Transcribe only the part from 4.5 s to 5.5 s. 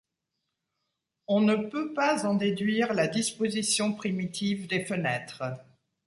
des fenêtres.